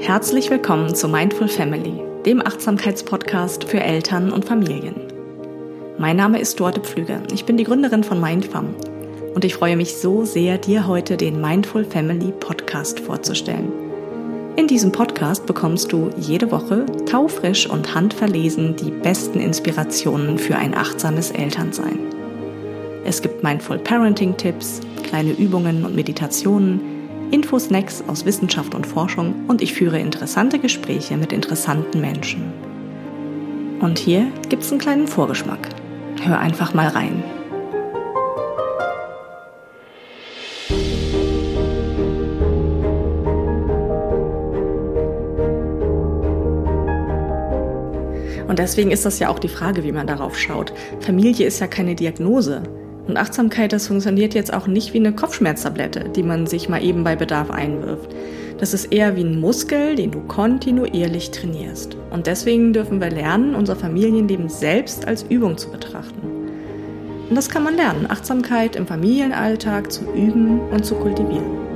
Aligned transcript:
Herzlich 0.00 0.48
willkommen 0.48 0.94
zu 0.94 1.08
Mindful 1.08 1.48
Family, 1.48 2.00
dem 2.24 2.40
Achtsamkeitspodcast 2.40 3.64
für 3.64 3.80
Eltern 3.80 4.32
und 4.32 4.44
Familien. 4.44 4.94
Mein 5.98 6.16
Name 6.16 6.38
ist 6.38 6.60
Dorte 6.60 6.80
Pflüger. 6.80 7.20
Ich 7.32 7.44
bin 7.44 7.56
die 7.56 7.64
Gründerin 7.64 8.04
von 8.04 8.20
Mindfam 8.20 8.74
und 9.34 9.44
ich 9.44 9.54
freue 9.54 9.76
mich 9.76 9.96
so 9.96 10.24
sehr, 10.24 10.56
dir 10.56 10.86
heute 10.86 11.16
den 11.16 11.40
Mindful 11.40 11.84
Family 11.84 12.32
Podcast 12.32 13.00
vorzustellen. 13.00 13.72
In 14.56 14.68
diesem 14.68 14.92
Podcast 14.92 15.46
bekommst 15.46 15.92
du 15.92 16.10
jede 16.16 16.52
Woche 16.52 16.86
taufrisch 17.04 17.68
und 17.68 17.94
handverlesen 17.94 18.76
die 18.76 18.92
besten 18.92 19.40
Inspirationen 19.40 20.38
für 20.38 20.56
ein 20.56 20.76
achtsames 20.76 21.32
Elternsein. 21.32 21.98
Es 23.04 23.20
gibt 23.20 23.42
Mindful 23.42 23.78
Parenting 23.78 24.36
Tipps, 24.36 24.80
kleine 25.02 25.32
Übungen 25.32 25.84
und 25.84 25.96
Meditationen, 25.96 26.80
Infosnacks 27.30 28.02
aus 28.06 28.24
Wissenschaft 28.24 28.74
und 28.74 28.86
Forschung 28.86 29.46
und 29.48 29.60
ich 29.60 29.74
führe 29.74 29.98
interessante 29.98 30.58
Gespräche 30.58 31.16
mit 31.16 31.32
interessanten 31.32 32.00
Menschen. 32.00 32.52
Und 33.80 33.98
hier 33.98 34.32
gibt's 34.48 34.70
einen 34.70 34.80
kleinen 34.80 35.06
Vorgeschmack. 35.06 35.68
Hör 36.22 36.38
einfach 36.38 36.74
mal 36.74 36.88
rein. 36.88 37.22
Und 48.48 48.58
deswegen 48.58 48.90
ist 48.90 49.04
das 49.04 49.18
ja 49.18 49.28
auch 49.28 49.38
die 49.38 49.48
Frage, 49.48 49.84
wie 49.84 49.92
man 49.92 50.06
darauf 50.06 50.36
schaut. 50.38 50.72
Familie 51.00 51.46
ist 51.46 51.60
ja 51.60 51.66
keine 51.66 51.94
Diagnose. 51.94 52.62
Und 53.08 53.16
Achtsamkeit, 53.16 53.72
das 53.72 53.86
funktioniert 53.86 54.34
jetzt 54.34 54.52
auch 54.52 54.66
nicht 54.66 54.92
wie 54.92 54.98
eine 54.98 55.12
Kopfschmerztablette, 55.12 56.10
die 56.14 56.22
man 56.22 56.46
sich 56.46 56.68
mal 56.68 56.84
eben 56.84 57.04
bei 57.04 57.16
Bedarf 57.16 57.50
einwirft. 57.50 58.14
Das 58.58 58.74
ist 58.74 58.92
eher 58.92 59.16
wie 59.16 59.24
ein 59.24 59.40
Muskel, 59.40 59.96
den 59.96 60.10
du 60.10 60.20
kontinuierlich 60.20 61.30
trainierst. 61.30 61.96
Und 62.10 62.26
deswegen 62.26 62.72
dürfen 62.72 63.00
wir 63.00 63.10
lernen, 63.10 63.54
unser 63.54 63.76
Familienleben 63.76 64.50
selbst 64.50 65.06
als 65.06 65.22
Übung 65.22 65.56
zu 65.56 65.70
betrachten. 65.70 66.20
Und 67.30 67.34
das 67.34 67.48
kann 67.48 67.62
man 67.62 67.76
lernen, 67.76 68.06
Achtsamkeit 68.10 68.76
im 68.76 68.86
Familienalltag 68.86 69.90
zu 69.90 70.04
üben 70.12 70.60
und 70.70 70.84
zu 70.84 70.94
kultivieren. 70.94 71.67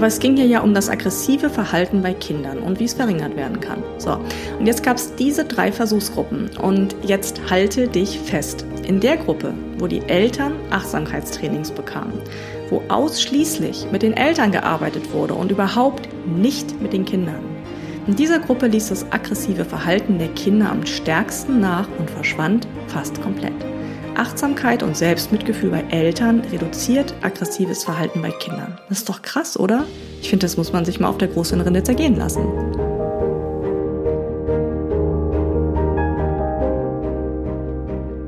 Aber 0.00 0.06
es 0.06 0.18
ging 0.18 0.34
hier 0.34 0.46
ja 0.46 0.60
um 0.62 0.72
das 0.72 0.88
aggressive 0.88 1.50
Verhalten 1.50 2.00
bei 2.00 2.14
Kindern 2.14 2.60
und 2.60 2.80
wie 2.80 2.86
es 2.86 2.94
verringert 2.94 3.36
werden 3.36 3.60
kann. 3.60 3.82
So, 3.98 4.18
und 4.58 4.64
jetzt 4.64 4.82
gab 4.82 4.96
es 4.96 5.14
diese 5.14 5.44
drei 5.44 5.70
Versuchsgruppen 5.70 6.48
und 6.56 6.96
jetzt 7.02 7.38
halte 7.50 7.86
dich 7.86 8.18
fest. 8.18 8.64
In 8.88 9.00
der 9.00 9.18
Gruppe, 9.18 9.52
wo 9.76 9.86
die 9.86 10.00
Eltern 10.08 10.54
Achtsamkeitstrainings 10.70 11.72
bekamen, 11.72 12.14
wo 12.70 12.82
ausschließlich 12.88 13.88
mit 13.92 14.00
den 14.00 14.14
Eltern 14.14 14.52
gearbeitet 14.52 15.12
wurde 15.12 15.34
und 15.34 15.52
überhaupt 15.52 16.08
nicht 16.24 16.80
mit 16.80 16.94
den 16.94 17.04
Kindern. 17.04 17.44
In 18.06 18.16
dieser 18.16 18.38
Gruppe 18.38 18.68
ließ 18.68 18.88
das 18.88 19.04
aggressive 19.12 19.66
Verhalten 19.66 20.18
der 20.18 20.28
Kinder 20.28 20.70
am 20.70 20.86
stärksten 20.86 21.60
nach 21.60 21.88
und 21.98 22.08
verschwand 22.08 22.66
fast 22.86 23.20
komplett. 23.20 23.52
Achtsamkeit 24.16 24.82
und 24.82 24.96
Selbstmitgefühl 24.96 25.70
bei 25.70 25.84
Eltern 25.90 26.40
reduziert 26.52 27.14
aggressives 27.22 27.84
Verhalten 27.84 28.20
bei 28.22 28.30
Kindern. 28.30 28.78
Das 28.88 28.98
ist 28.98 29.08
doch 29.08 29.22
krass, 29.22 29.58
oder? 29.58 29.84
Ich 30.20 30.30
finde, 30.30 30.44
das 30.44 30.56
muss 30.56 30.72
man 30.72 30.84
sich 30.84 31.00
mal 31.00 31.08
auf 31.08 31.18
der 31.18 31.28
großen 31.28 31.60
Rinde 31.60 31.82
zergehen 31.82 32.16
lassen. 32.16 32.42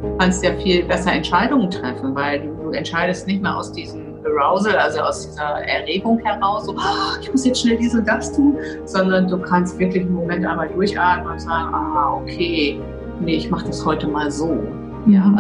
Du 0.03 0.17
kannst 0.19 0.45
ja 0.45 0.55
viel 0.57 0.85
besser 0.85 1.13
Entscheidungen 1.13 1.71
treffen, 1.71 2.15
weil 2.15 2.41
du, 2.41 2.71
entscheidest 2.71 3.27
nicht 3.27 3.43
mehr 3.43 3.57
aus 3.57 3.71
diesem 3.73 4.13
Arousal, 4.25 4.77
also 4.77 5.01
aus 5.01 5.29
dieser 5.29 5.67
Erregung 5.67 6.19
heraus, 6.21 6.65
so, 6.65 6.73
oh, 6.73 7.21
ich 7.21 7.31
muss 7.31 7.45
jetzt 7.45 7.61
schnell 7.61 7.77
dies 7.77 7.95
und 7.95 8.07
das 8.09 8.33
tun, 8.33 8.57
sondern 8.87 9.29
du 9.29 9.39
kannst 9.39 9.79
wirklich 9.79 10.05
einen 10.05 10.15
Moment 10.15 10.47
einmal 10.47 10.69
durchatmen 10.69 11.33
und 11.33 11.41
sagen, 11.41 11.75
ah, 11.75 12.15
okay, 12.15 12.81
nee, 13.21 13.35
ich 13.35 13.51
mache 13.51 13.67
das 13.67 13.85
heute 13.85 14.09
mal 14.09 14.31
so. 14.31 14.59
Ja, 15.07 15.37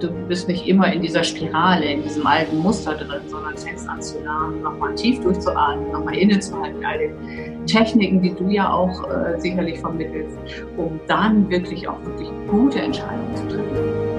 du 0.00 0.10
bist 0.28 0.48
nicht 0.48 0.66
immer 0.66 0.92
in 0.92 1.02
dieser 1.02 1.24
Spirale, 1.24 1.84
in 1.84 2.02
diesem 2.02 2.26
alten 2.26 2.58
Muster 2.58 2.94
drin, 2.94 3.22
sondern 3.26 3.56
fängst 3.56 3.88
an 3.88 4.00
zu 4.00 4.20
lernen, 4.20 4.62
nochmal 4.62 4.94
tief 4.94 5.20
durchzuatmen, 5.20 5.90
nochmal 5.92 6.16
innezuhalten, 6.16 6.84
all 6.84 6.98
die 6.98 7.66
Techniken, 7.66 8.22
die 8.22 8.34
du 8.34 8.48
ja 8.48 8.72
auch 8.72 9.08
äh, 9.10 9.40
sicherlich 9.40 9.80
vermittelst, 9.80 10.38
um 10.76 11.00
dann 11.06 11.48
wirklich 11.50 11.88
auch 11.88 12.02
wirklich 12.04 12.28
gute 12.48 12.80
Entscheidungen 12.80 13.36
zu 13.36 13.48
treffen. 13.48 14.16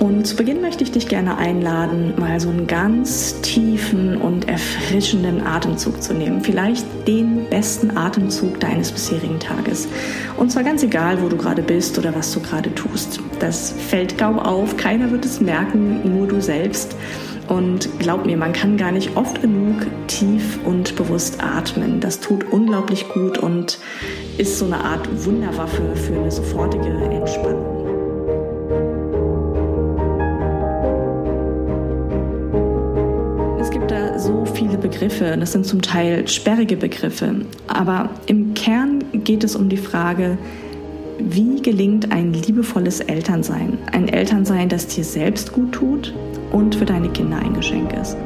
Und 0.00 0.26
zu 0.26 0.36
Beginn 0.36 0.60
möchte 0.60 0.84
ich 0.84 0.92
dich 0.92 1.08
gerne 1.08 1.38
einladen, 1.38 2.14
mal 2.18 2.40
so 2.40 2.50
einen 2.50 2.66
ganz 2.66 3.40
tiefen 3.42 4.16
und 4.16 4.48
erfrischenden 4.94 5.44
Atemzug 5.44 6.00
zu 6.00 6.14
nehmen. 6.14 6.40
Vielleicht 6.40 6.86
den 7.08 7.50
besten 7.50 7.96
Atemzug 7.96 8.60
deines 8.60 8.92
bisherigen 8.92 9.40
Tages. 9.40 9.88
Und 10.36 10.52
zwar 10.52 10.62
ganz 10.62 10.84
egal, 10.84 11.20
wo 11.20 11.28
du 11.28 11.36
gerade 11.36 11.62
bist 11.62 11.98
oder 11.98 12.14
was 12.14 12.32
du 12.32 12.38
gerade 12.38 12.72
tust. 12.76 13.18
Das 13.40 13.72
fällt 13.72 14.16
kaum 14.18 14.38
auf, 14.38 14.76
keiner 14.76 15.10
wird 15.10 15.24
es 15.24 15.40
merken, 15.40 16.16
nur 16.16 16.28
du 16.28 16.40
selbst. 16.40 16.94
Und 17.48 17.88
glaub 17.98 18.24
mir, 18.24 18.36
man 18.36 18.52
kann 18.52 18.76
gar 18.76 18.92
nicht 18.92 19.16
oft 19.16 19.42
genug 19.42 19.84
tief 20.06 20.60
und 20.64 20.94
bewusst 20.94 21.42
atmen. 21.42 21.98
Das 21.98 22.20
tut 22.20 22.44
unglaublich 22.52 23.08
gut 23.08 23.36
und 23.38 23.80
ist 24.38 24.58
so 24.58 24.64
eine 24.66 24.78
Art 24.78 25.08
Wunderwaffe 25.26 25.96
für 25.96 26.14
eine 26.14 26.30
sofortige 26.30 26.86
Entspannung. 26.86 27.23
Begriffe, 34.94 35.36
das 35.36 35.50
sind 35.50 35.66
zum 35.66 35.82
Teil 35.82 36.28
sperrige 36.28 36.76
Begriffe, 36.76 37.34
aber 37.66 38.10
im 38.26 38.54
Kern 38.54 39.02
geht 39.12 39.42
es 39.42 39.56
um 39.56 39.68
die 39.68 39.76
Frage, 39.76 40.38
wie 41.18 41.60
gelingt 41.60 42.12
ein 42.12 42.32
liebevolles 42.32 43.00
Elternsein? 43.00 43.78
Ein 43.90 44.06
Elternsein, 44.06 44.68
das 44.68 44.86
dir 44.86 45.02
selbst 45.02 45.52
gut 45.52 45.72
tut 45.72 46.14
und 46.52 46.76
für 46.76 46.84
deine 46.84 47.08
Kinder 47.08 47.38
ein 47.38 47.54
Geschenk 47.54 47.92
ist. 47.92 48.16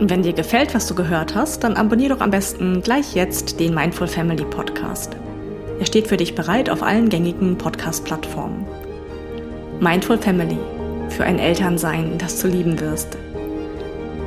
Wenn 0.00 0.22
dir 0.22 0.34
gefällt, 0.34 0.72
was 0.72 0.86
du 0.86 0.94
gehört 0.94 1.34
hast, 1.34 1.64
dann 1.64 1.74
abonniere 1.74 2.14
doch 2.14 2.20
am 2.20 2.30
besten 2.30 2.80
gleich 2.82 3.16
jetzt 3.16 3.58
den 3.58 3.74
Mindful 3.74 4.06
Family 4.06 4.44
Podcast. 4.44 5.16
Er 5.80 5.86
steht 5.86 6.08
für 6.08 6.18
dich 6.18 6.34
bereit 6.34 6.68
auf 6.68 6.82
allen 6.82 7.08
gängigen 7.08 7.56
Podcast-Plattformen. 7.56 8.66
Mindful 9.80 10.18
Family 10.18 10.58
für 11.08 11.24
ein 11.24 11.38
Elternsein, 11.38 12.18
das 12.18 12.38
du 12.38 12.48
lieben 12.48 12.78
wirst. 12.80 13.16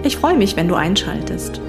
Ich 0.03 0.17
freue 0.17 0.35
mich, 0.35 0.55
wenn 0.55 0.67
du 0.67 0.73
einschaltest. 0.73 1.61